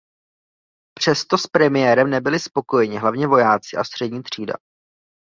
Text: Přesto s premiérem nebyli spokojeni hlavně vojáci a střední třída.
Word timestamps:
Přesto 0.93 1.37
s 1.37 1.47
premiérem 1.47 2.09
nebyli 2.09 2.39
spokojeni 2.39 2.97
hlavně 2.97 3.27
vojáci 3.27 3.77
a 3.77 3.83
střední 3.83 4.23
třída. 4.23 4.53